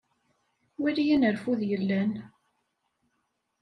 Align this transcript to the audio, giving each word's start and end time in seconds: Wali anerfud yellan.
Wali 0.81 1.05
anerfud 1.15 1.61
yellan. 1.69 2.11